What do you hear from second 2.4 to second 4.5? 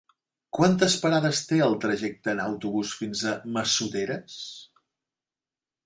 autobús fins a Massoteres?